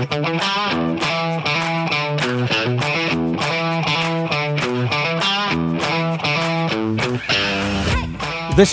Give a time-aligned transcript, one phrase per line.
[0.00, 0.08] This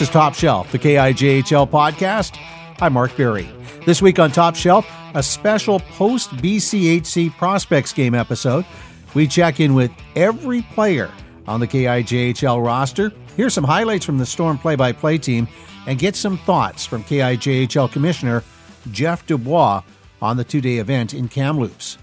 [0.02, 2.40] is Top Shelf, the KIJHL podcast.
[2.79, 3.50] I'm Mark Berry.
[3.86, 8.66] This week on Top Shelf, a special post BCHC prospects game episode.
[9.14, 11.12] We check in with every player
[11.46, 15.50] on the KIJHL roster, hear some highlights from the Storm play by play team,
[15.88, 18.46] and get some thoughts from KIJHL Commissioner
[18.91, 19.82] Jeff Dubois
[20.21, 21.97] on the two day event in Kamloops.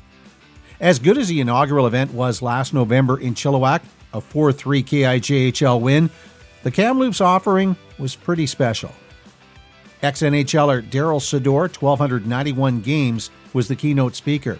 [0.80, 5.80] As good as the inaugural event was last November in Chilliwack, a 4 3 KIJHL
[5.80, 6.10] win,
[6.62, 8.92] the Kamloops offering was pretty special.
[10.02, 14.58] Ex NHLer Darryl Sydor, 1,291 games, was the keynote speaker.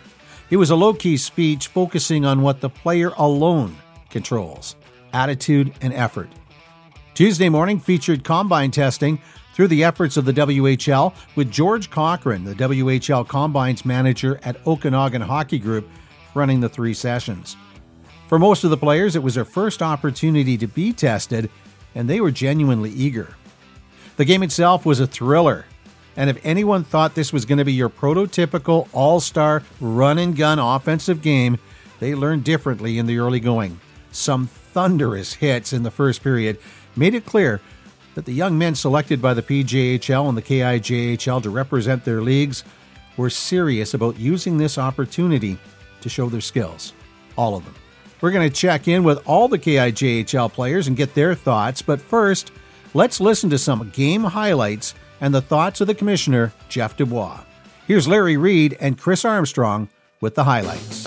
[0.51, 3.77] It was a low key speech focusing on what the player alone
[4.11, 4.77] controls
[5.13, 6.29] attitude and effort.
[7.15, 9.21] Tuesday morning featured combine testing
[9.53, 15.23] through the efforts of the WHL with George Cochran, the WHL combines manager at Okanagan
[15.23, 15.89] Hockey Group,
[16.35, 17.57] running the three sessions.
[18.27, 21.51] For most of the players, it was their first opportunity to be tested
[21.95, 23.37] and they were genuinely eager.
[24.17, 25.67] The game itself was a thriller,
[26.17, 30.37] and if anyone thought this was going to be your prototypical all star run and
[30.37, 31.59] gun offensive game,
[32.01, 33.79] they learned differently in the early going.
[34.11, 36.59] Some thunderous hits in the first period
[36.97, 37.61] made it clear
[38.15, 42.65] that the young men selected by the PJHL and the KIJHL to represent their leagues
[43.17, 45.59] were serious about using this opportunity
[46.01, 46.93] to show their skills.
[47.37, 47.75] All of them.
[48.21, 52.01] We're going to check in with all the KIJHL players and get their thoughts, but
[52.01, 52.53] first,
[52.95, 57.41] let's listen to some game highlights and the thoughts of the commissioner, Jeff Dubois.
[57.87, 59.89] Here's Larry Read and Kris Armstrong
[60.21, 61.04] with the highlights.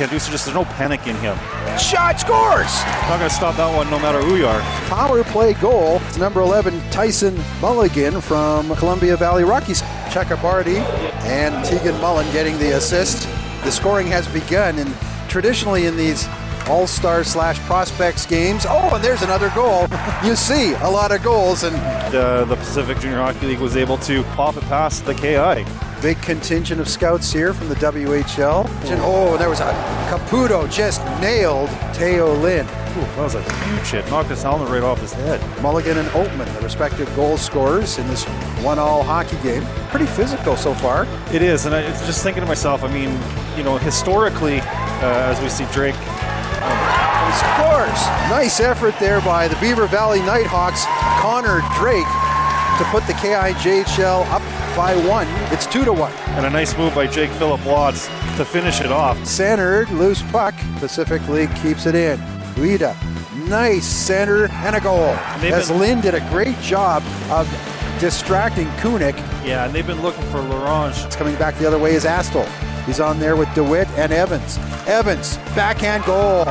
[0.00, 1.36] Canduceus, just there's no panic in him.
[1.78, 2.74] Shot scores!
[3.10, 4.60] Not going to stop that one no matter who you are.
[4.88, 5.98] Power play goal.
[6.06, 9.82] It's number 11, Tyson Mulligan from Columbia Valley Rockies.
[10.08, 10.78] Chakrabarty
[11.26, 13.28] and Tegan Mullen getting the assist.
[13.62, 14.90] The scoring has begun, and
[15.28, 16.26] traditionally in these
[16.66, 18.64] all Star slash prospects games.
[18.66, 19.86] Oh, and there's another goal.
[20.24, 23.98] you see a lot of goals, and uh, the Pacific Junior Hockey League was able
[23.98, 25.66] to pop it past the KI.
[26.02, 28.64] Big contingent of scouts here from the WHL.
[29.02, 29.70] Oh, and there was a
[30.08, 32.66] Caputo just nailed Teo Lin.
[32.66, 34.06] Ooh, that was a huge hit.
[34.08, 35.40] Knocked his helmet right off his head.
[35.60, 38.24] Mulligan and Oatman, the respective goal scorers in this
[38.64, 39.62] one-all hockey game.
[39.90, 41.06] Pretty physical so far.
[41.34, 42.82] It is, and I was just thinking to myself.
[42.82, 43.10] I mean,
[43.56, 48.00] you know, historically, uh, as we see Drake he scores.
[48.28, 50.84] Nice effort there by the Beaver Valley Nighthawks,
[51.20, 52.08] Connor Drake,
[52.78, 54.42] to put the KIJHL up
[54.80, 55.26] by one.
[55.52, 56.10] It's two to one.
[56.38, 58.06] And a nice move by Jake Philip Watts
[58.38, 59.22] to finish it off.
[59.26, 60.54] Centered, loose puck.
[60.78, 62.18] Pacific League keeps it in.
[62.54, 62.96] Guida,
[63.46, 65.04] nice center and a goal.
[65.04, 67.46] And As been- Lynn did a great job of
[68.00, 69.18] distracting Kunik.
[69.44, 71.04] Yeah, and they've been looking for Larange.
[71.04, 72.46] It's coming back the other way is Astle.
[72.86, 74.56] He's on there with DeWitt and Evans.
[74.86, 76.46] Evans, backhand goal.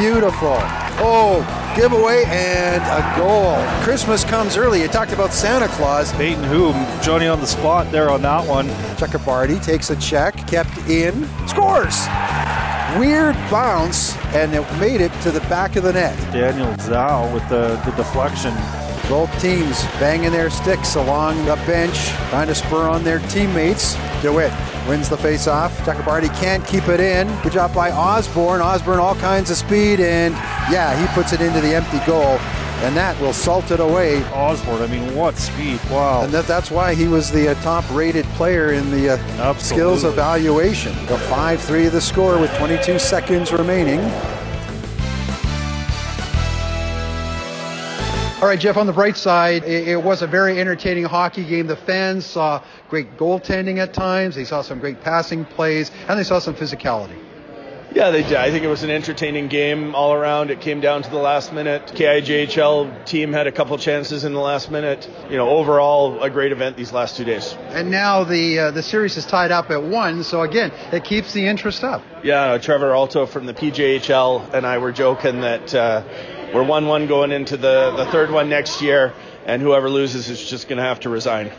[0.00, 0.56] Beautiful.
[0.98, 3.56] Oh, giveaway and a goal.
[3.84, 4.82] Christmas comes early.
[4.82, 6.12] You talked about Santa Claus.
[6.12, 6.72] Peyton Who,
[7.02, 8.68] Johnny on the spot there on that one.
[8.96, 12.06] Chakrabarty takes a check, kept in, scores.
[12.98, 16.16] Weird bounce, and it made it to the back of the net.
[16.32, 18.52] Daniel Zhao with the, the deflection.
[19.08, 23.96] Both teams banging their sticks along the bench, trying to spur on their teammates.
[24.22, 24.52] DeWitt
[24.88, 25.76] wins the face-off.
[25.80, 27.28] Chakrabarty can't keep it in.
[27.42, 28.60] Good job by Osborne.
[28.60, 30.34] Osborne all kinds of speed, and
[30.70, 32.38] yeah, he puts it into the empty goal.
[32.82, 34.24] And that will salt it away.
[34.32, 35.78] Osborne, I mean, what speed!
[35.88, 36.22] Wow.
[36.22, 40.92] And that, that's why he was the uh, top-rated player in the uh, skills evaluation.
[41.06, 44.00] The 5-3 of the score with 22 seconds remaining.
[48.42, 51.68] All right, Jeff, on the bright side, it, it, was a very entertaining hockey game.
[51.68, 56.24] The fans saw great goaltending at times, they saw some great passing plays, and they
[56.24, 57.16] saw some physicality.
[57.94, 58.34] Yeah, they did.
[58.34, 60.50] I think it was an entertaining game all around.
[60.50, 61.92] It came down to the last minute.
[61.94, 65.08] KIJHL team had a couple chances in the last minute.
[65.30, 67.52] You know, overall, a great event these last two days.
[67.68, 70.24] And now the uh, the series is tied up at one.
[70.24, 72.02] So again, it keeps the interest up.
[72.24, 75.72] Yeah, Trevor Alto from the PJHL and I were joking that.
[75.72, 76.02] Uh,
[76.54, 79.14] we're 1 1 going into the, the third one next year,
[79.46, 81.50] and whoever loses is just going to have to resign.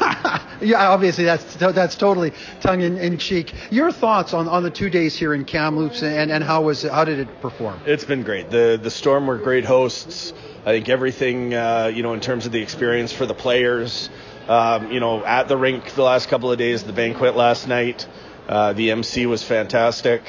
[0.60, 3.52] yeah, obviously that's that's totally tongue in, in, cheek.
[3.70, 6.92] Your thoughts on, on the two days here in Kamloops and, and how was it,
[6.92, 7.80] how did it perform?
[7.86, 8.50] It's been great.
[8.50, 10.32] The the Storm were great hosts.
[10.64, 14.08] I think everything uh, you know in terms of the experience for the players.
[14.48, 18.06] Um, you know, at the rink the last couple of days, the banquet last night,
[18.48, 20.22] uh, the MC was fantastic.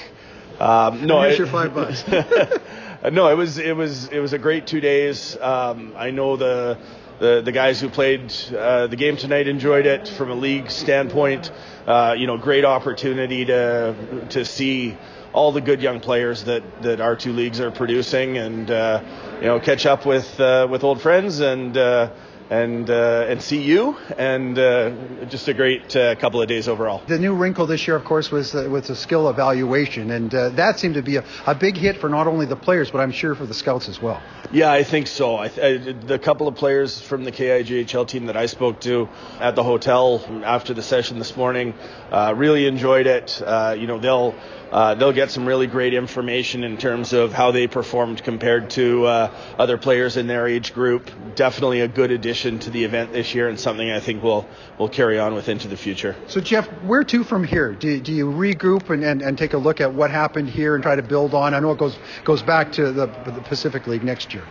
[0.59, 2.03] Um, no, here's it, your five bucks.
[3.03, 5.37] Uh, no, it was it was it was a great two days.
[5.39, 6.79] Um, I know the
[7.19, 11.51] the the guys who played uh, the game tonight enjoyed it from a league standpoint.
[11.85, 14.97] Uh, you know, great opportunity to to see
[15.31, 19.03] all the good young players that, that our two leagues are producing, and uh,
[19.39, 22.09] you know, catch up with uh, with old friends and uh,
[22.49, 24.91] and uh, and see you, and uh,
[25.25, 27.01] just a great uh, couple of days overall.
[27.07, 30.49] The new wrinkle this year, of course, was uh, was the skill evaluation, and uh,
[30.49, 33.11] that seemed to be a, a big hit for not only the players, but I'm
[33.11, 34.21] sure for the scouts as well.
[34.51, 35.35] Yeah, I think so.
[35.35, 39.09] I, I, the couple of players from the KIJHL team that I spoke to
[39.41, 41.73] at the hotel after the session this morning
[42.11, 43.41] uh, really enjoyed it.
[43.45, 44.33] Uh, you know, they'll
[44.71, 49.05] uh, they'll get some really great information in terms of how they performed compared to
[49.05, 51.09] uh, other players in their age group.
[51.35, 54.47] Definitely a good addition to the event this year, and something I think we'll
[54.77, 56.15] we'll carry on with into the future.
[56.27, 57.73] So, Jeff, where to from here?
[57.73, 60.83] Do, do you regroup and, and, and take a look at what happened here and
[60.83, 61.53] try to build on?
[61.53, 64.43] I know it goes goes back to the, the Pacific League next year.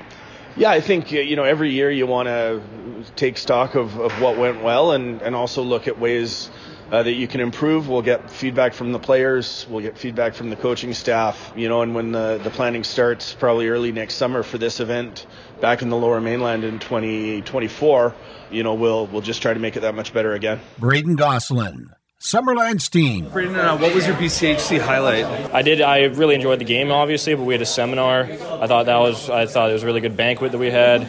[0.57, 2.63] Yeah, I think you know every year you want to
[3.15, 6.51] take stock of, of what went well and, and also look at ways
[6.91, 7.89] uh, that you can improve.
[7.89, 9.67] We'll get feedback from the players.
[9.69, 11.53] We'll get feedback from the coaching staff.
[11.57, 15.27] You know, and when the, the planning starts, probably early next summer for this event
[15.61, 18.15] back in the Lower Mainland in 2024,
[18.51, 20.61] you know, we'll we'll just try to make it that much better again.
[20.79, 21.91] Braden Gosselin.
[22.19, 23.29] Summerland's team.
[23.29, 25.27] Braden, uh, what was your BCHC highlight?
[25.55, 25.83] I did.
[25.83, 28.23] I really enjoyed the game, obviously, but we had a seminar.
[28.23, 29.29] I thought that was.
[29.29, 31.03] I thought it was a really good banquet that we had.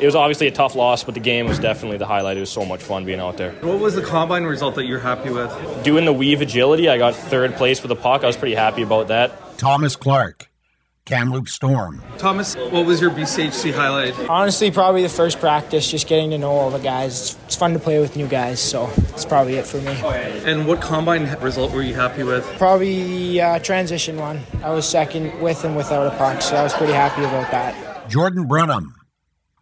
[0.00, 2.36] It was obviously a tough loss, but the game was definitely the highlight.
[2.36, 3.52] It was so much fun being out there.
[3.62, 5.50] What was the combine result that you're happy with?
[5.84, 8.22] Doing the weave agility, I got third place with the puck.
[8.22, 9.58] I was pretty happy about that.
[9.58, 10.48] Thomas Clark.
[11.08, 12.02] Kamloops Storm.
[12.18, 14.14] Thomas, what was your BCHC highlight?
[14.28, 17.32] Honestly, probably the first practice, just getting to know all the guys.
[17.32, 19.92] It's, it's fun to play with new guys, so it's probably it for me.
[20.44, 22.44] And what combine result were you happy with?
[22.58, 24.40] Probably uh, transition one.
[24.62, 28.10] I was second with and without a puck, so I was pretty happy about that.
[28.10, 28.92] Jordan Brunham.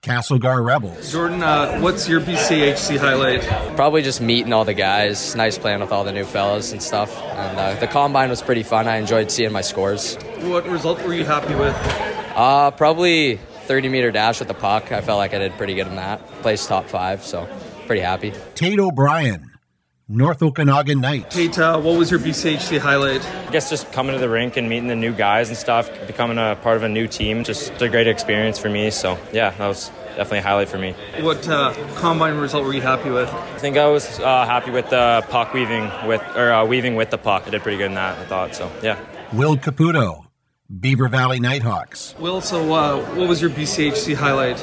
[0.06, 1.10] Castlegar Rebels.
[1.10, 3.42] Jordan, uh, what's your BCHC highlight?
[3.74, 5.34] Probably just meeting all the guys.
[5.34, 7.20] Nice playing with all the new fellas and stuff.
[7.20, 8.86] And uh, the combine was pretty fun.
[8.86, 10.14] I enjoyed seeing my scores.
[10.42, 11.74] What result were you happy with?
[12.36, 14.92] Uh, probably 30 meter dash with the puck.
[14.92, 16.24] I felt like I did pretty good in that.
[16.42, 17.48] Placed top five, so
[17.86, 18.32] pretty happy.
[18.54, 19.45] Tate O'Brien.
[20.08, 21.34] North Okanagan Knights.
[21.34, 23.26] Tate, uh, what was your BCHC highlight?
[23.26, 26.38] I guess just coming to the rink and meeting the new guys and stuff, becoming
[26.38, 28.90] a part of a new team, just a great experience for me.
[28.90, 30.94] So yeah, that was definitely a highlight for me.
[31.18, 33.28] What uh, combine result were you happy with?
[33.28, 37.10] I think I was uh, happy with the puck weaving with or uh, weaving with
[37.10, 37.42] the puck.
[37.48, 38.16] I did pretty good in that.
[38.16, 38.70] I thought so.
[38.84, 39.04] Yeah.
[39.32, 40.22] Will Caputo.
[40.80, 42.16] Beaver Valley Nighthawks.
[42.18, 44.60] Will, so uh, what was your BCHC highlight?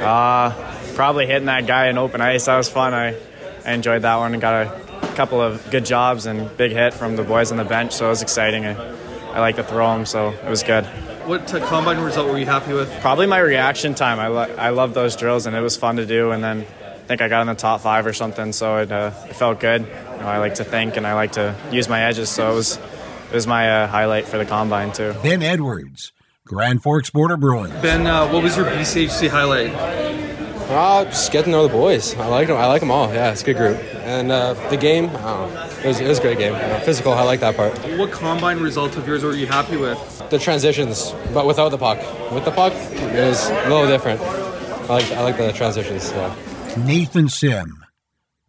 [0.00, 0.50] Uh,
[0.94, 2.46] probably hitting that guy in open ice.
[2.46, 2.94] That was fun.
[2.94, 3.14] I,
[3.64, 7.16] I enjoyed that one and got a couple of good jobs and big hit from
[7.16, 8.66] the boys on the bench, so it was exciting.
[8.66, 8.74] I,
[9.32, 10.84] I like to throw them, so it was good.
[11.26, 12.92] What combine result were you happy with?
[13.00, 14.20] Probably my reaction time.
[14.20, 16.32] I, lo- I love those drills, and it was fun to do.
[16.32, 19.10] And then I think I got in the top five or something, so it, uh,
[19.28, 19.82] it felt good.
[19.82, 19.86] You
[20.20, 22.76] know, I like to think and I like to use my edges, so it was
[22.76, 25.14] it was my uh, highlight for the combine too.
[25.22, 26.12] Ben Edwards,
[26.46, 27.72] Grand Forks Border Bruins.
[27.82, 29.72] Ben, uh, what was your BCHC highlight?
[30.74, 32.14] Uh, just getting to know the boys.
[32.16, 32.56] I like them.
[32.56, 33.12] I like them all.
[33.14, 33.78] Yeah, it's a good group.
[34.02, 36.52] And uh, the game, I don't know, it was, it was a great game.
[36.52, 37.78] You know, physical, I like that part.
[37.98, 39.98] What combine result of yours were you happy with?
[40.30, 41.98] The transitions, but without the puck.
[42.32, 44.20] With the puck, it was a little different.
[44.20, 46.10] I like I like the transitions.
[46.10, 46.34] Yeah.
[46.84, 47.84] Nathan Sim,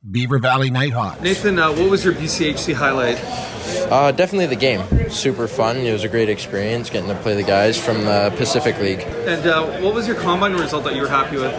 [0.09, 1.21] Beaver Valley Nighthawks.
[1.21, 3.21] Nathan, uh, what was your BCHC highlight?
[3.91, 4.81] Uh, definitely the game.
[5.09, 5.77] Super fun.
[5.77, 9.01] It was a great experience getting to play the guys from the Pacific League.
[9.01, 11.53] And uh, what was your combine result that you were happy with?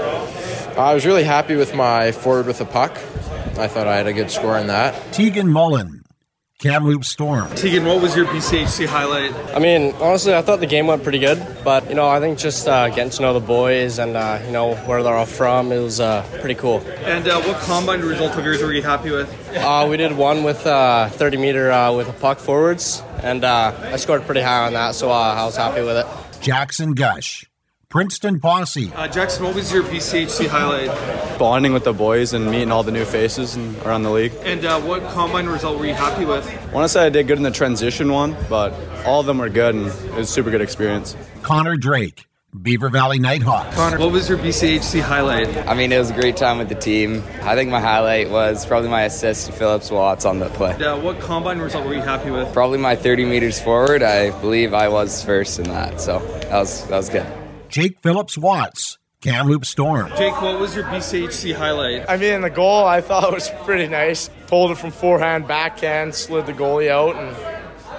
[0.77, 2.93] I was really happy with my forward with the puck.
[3.59, 4.95] I thought I had a good score in that.
[5.13, 6.05] Tegan Mullen,
[6.59, 7.51] Kamloops Storm.
[7.55, 9.35] Tegan, what was your BCHC highlight?
[9.55, 12.39] I mean, honestly, I thought the game went pretty good, but you know, I think
[12.39, 15.73] just uh, getting to know the boys and uh, you know where they're all from,
[15.73, 16.81] it was uh, pretty cool.
[17.05, 19.33] And uh, what combine result of yours were you happy with?
[19.57, 23.73] Uh, we did one with uh, 30 meter uh, with a puck forwards, and uh,
[23.83, 26.07] I scored pretty high on that, so uh, I was happy with it.
[26.43, 27.47] Jackson Gush,
[27.97, 28.93] Princeton Posse.
[28.95, 31.39] Uh, Jackson, what was your BCHC highlight?
[31.39, 34.35] Bonding with the boys and meeting all the new faces and around the league.
[34.43, 36.47] And uh, what combine result were you happy with?
[36.47, 38.75] I want to say I did good in the transition one, but
[39.07, 41.17] all of them were good and it was a super good experience.
[41.41, 42.27] Connor Drake,
[42.61, 43.75] Beaver Valley Nighthawks.
[43.75, 45.57] Connor, what was your BCHC highlight?
[45.67, 47.25] I mean, it was a great time with the team.
[47.45, 50.75] I think my highlight was probably my assist to Phillips Watts on the play.
[50.75, 52.53] And, uh, what combine result were you happy with?
[52.53, 54.03] Probably my 30 meters forward.
[54.03, 57.46] I believe I was first in that, so that was that was good.
[57.77, 60.09] Jake Phillips Watts, Kamloops Storm.
[60.17, 62.09] Jake, what was your BCHC highlight?
[62.09, 64.31] I mean, the goal I thought was pretty nice.
[64.47, 67.37] Pulled it from forehand, backhand, slid the goalie out, and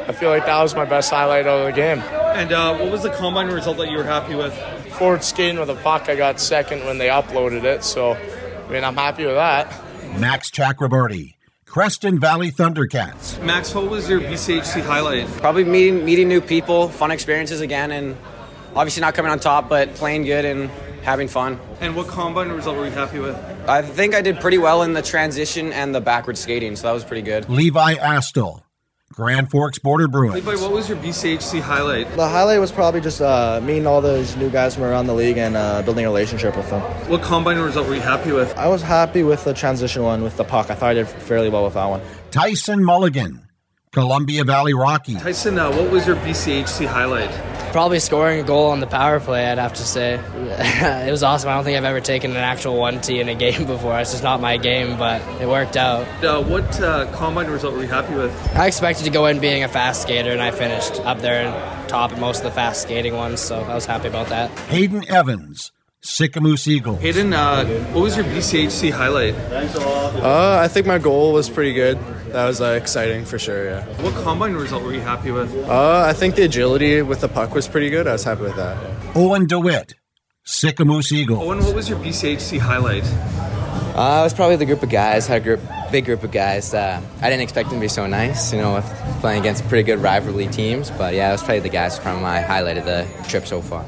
[0.09, 1.99] I feel like that was my best highlight of the game.
[1.99, 4.51] And uh, what was the combine result that you were happy with?
[4.93, 7.83] forward skating with a puck, I got second when they uploaded it.
[7.83, 9.71] So, I mean, I'm happy with that.
[10.17, 11.35] Max Chakrabarty,
[11.67, 13.39] Creston Valley Thundercats.
[13.43, 15.27] Max, what was your BCHC highlight?
[15.37, 18.17] Probably meeting meeting new people, fun experiences again, and
[18.75, 20.69] obviously not coming on top, but playing good and
[21.03, 21.59] having fun.
[21.79, 23.35] And what combine result were you happy with?
[23.67, 26.93] I think I did pretty well in the transition and the backward skating, so that
[26.93, 27.49] was pretty good.
[27.49, 28.63] Levi Astle,
[29.13, 30.35] Grand Forks Border Bruins.
[30.35, 32.09] Levi, what was your BCHC highlight?
[32.15, 35.37] The highlight was probably just uh, meeting all those new guys from around the league
[35.37, 36.81] and uh, building a relationship with them.
[37.09, 38.53] What combine result were you happy with?
[38.57, 40.69] I was happy with the transition one with the puck.
[40.69, 42.01] I thought I did fairly well with that one.
[42.31, 43.47] Tyson Mulligan,
[43.93, 45.21] Columbia Valley Rockies.
[45.21, 47.31] Tyson, uh, what was your BCHC highlight?
[47.71, 50.15] Probably scoring a goal on the power play, I'd have to say.
[51.05, 51.49] it was awesome.
[51.49, 53.99] I don't think I've ever taken an actual 1T in a game before.
[53.99, 56.07] It's just not my game, but it worked out.
[56.23, 58.31] Uh, what uh, combine result were you happy with?
[58.55, 61.89] I expected to go in being a fast skater, and I finished up there and
[61.89, 64.49] top in most of the fast skating ones, so I was happy about that.
[64.69, 65.71] Hayden Evans,
[66.03, 66.99] Sicamous Eagles.
[67.01, 69.35] Hayden, uh, what was your BCHC highlight?
[69.35, 71.97] Uh, I think my goal was pretty good.
[72.31, 73.85] That was uh, exciting for sure, yeah.
[74.01, 75.53] What combine result were you happy with?
[75.67, 78.07] Uh, I think the agility with the puck was pretty good.
[78.07, 78.77] I was happy with that.
[79.15, 79.95] Owen DeWitt,
[80.45, 81.39] Sicamous Eagles.
[81.39, 83.03] Owen, what was your BCHC highlight?
[83.97, 85.25] Uh, it was probably the group of guys.
[85.25, 85.59] Had a group,
[85.91, 86.73] big group of guys.
[86.73, 88.85] Uh, I didn't expect them to be so nice, you know, with
[89.21, 90.91] playing against pretty good rivalry teams.
[90.91, 93.83] But yeah, it was probably the guys from my highlight of the trip so far.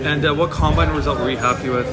[0.00, 1.86] And uh, what combine result were you happy with?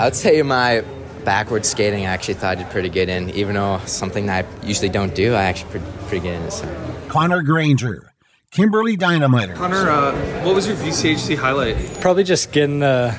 [0.00, 0.84] I'd say my
[1.24, 4.66] backward skating, I actually thought I did pretty good in, even though something that I
[4.66, 6.50] usually don't do, I actually pretty, pretty good in it.
[6.50, 6.94] So.
[7.08, 8.12] Connor Granger,
[8.50, 9.54] Kimberley Dynamiter.
[9.54, 11.76] Connor, uh, what was your BCHC highlight?
[12.00, 13.16] Probably just getting to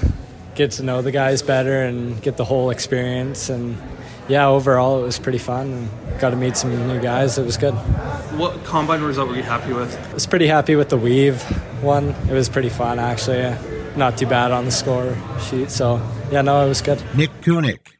[0.55, 3.49] get to know the guys better and get the whole experience.
[3.49, 3.77] And
[4.27, 7.37] yeah, overall, it was pretty fun and got to meet some new guys.
[7.37, 7.73] It was good.
[8.39, 9.97] What combine result were you happy with?
[10.09, 11.41] I was pretty happy with the weave
[11.83, 12.09] one.
[12.29, 13.55] It was pretty fun, actually.
[13.95, 15.15] Not too bad on the score
[15.49, 15.69] sheet.
[15.69, 17.01] So yeah, no, it was good.
[17.15, 17.94] Nick Kunick.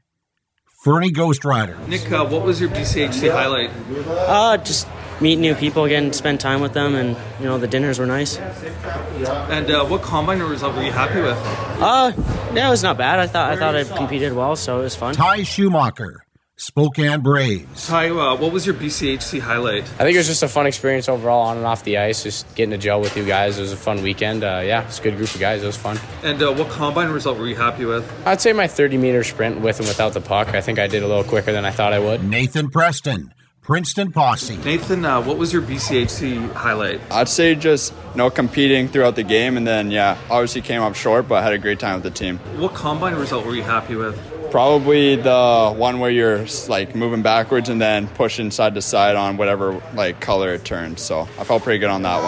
[0.86, 1.76] Fernie Ghost Rider.
[1.88, 3.72] Nick, uh, what was your BCHC highlight?
[4.08, 4.88] Uh, just
[5.20, 8.38] meet new people again, spend time with them, and you know the dinners were nice.
[8.38, 11.38] And uh, what combine result were you happy with?
[11.82, 12.12] Uh,
[12.54, 13.18] yeah, it was not bad.
[13.18, 15.16] I thought I thought I competed well, so it was fun.
[15.16, 16.24] Ty Schumacher,
[16.58, 17.90] Spokane Braves.
[17.90, 19.84] Hi, uh, what was your BCHC highlight?
[19.84, 22.24] I think it was just a fun experience overall on and off the ice.
[22.24, 23.58] Just getting to gel with you guys.
[23.58, 24.42] It was a fun weekend.
[24.42, 25.64] Uh, yeah, it's a good group of guys.
[25.64, 26.00] It was fun.
[26.24, 28.10] And uh, what combine result were you happy with?
[28.26, 30.50] I'd say my 30 meter sprint with and without the puck.
[30.56, 32.24] I think I did a little quicker than I thought I would.
[32.24, 34.56] Nathan Preston, Princeton Posse.
[34.56, 37.02] Nathan, uh, what was your BCHC highlight?
[37.12, 40.96] I'd say just you know competing throughout the game, and then yeah, obviously came up
[40.96, 42.38] short, but had a great time with the team.
[42.58, 44.18] What combine result were you happy with?
[44.56, 49.36] Probably the one where you're like moving backwards and then pushing side to side on
[49.36, 51.02] whatever like color it turns.
[51.02, 52.24] So I felt pretty good on that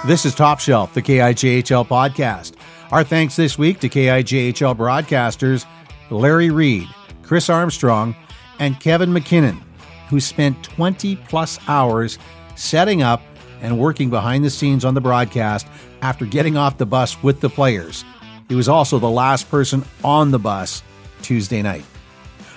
[0.00, 0.08] one.
[0.08, 2.54] This is Top Shelf, the KIJHL podcast.
[2.90, 5.66] Our thanks this week to KIJHL broadcasters
[6.08, 6.88] Larry Read,
[7.22, 8.16] Kris Armstrong,
[8.58, 9.60] and Kevin McKinnon,
[10.08, 12.18] who spent 20 plus hours
[12.56, 13.20] setting up
[13.60, 15.66] and working behind the scenes on the broadcast
[16.00, 18.02] after getting off the bus with the players.
[18.48, 20.82] He was also the last person on the bus
[21.22, 21.84] Tuesday night.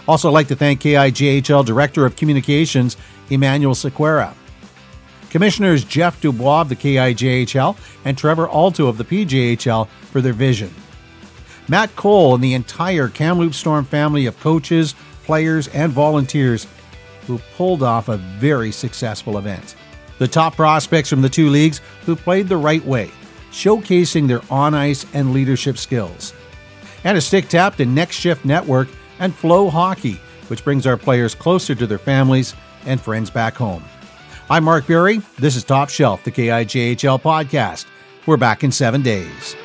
[0.08, 2.98] Also, I'd like to thank KIJHL Director of Communications,
[3.30, 4.34] Emanuel Sequeira.
[5.30, 10.74] Commissioners Jeff Dubois of the KIJHL and Trevor Alto of the PJHL for their vision.
[11.70, 16.68] Matt Cole and the entire Kamloops Storm family of coaches, players, and volunteers
[17.28, 19.76] who pulled off a very successful event.
[20.18, 23.12] The top prospects from the two leagues who played the right way,
[23.52, 26.34] showcasing their on ice and leadership skills.
[27.04, 28.88] And a stick tap to Next Shift Network
[29.20, 30.18] and FloHockey,
[30.50, 32.56] which brings our players closer to their families
[32.86, 33.84] and friends back home.
[34.50, 35.22] I'm Mark Berry.
[35.40, 37.86] This is Top Shelf, the KIJHL podcast.
[38.26, 39.56] We're back in seven days.